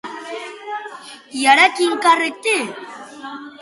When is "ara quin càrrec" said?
1.53-2.45